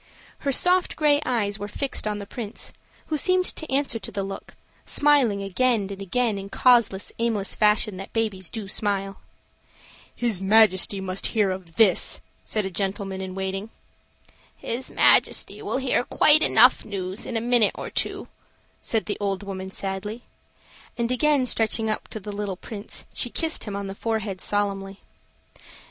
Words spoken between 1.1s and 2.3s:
eyes were fixed on the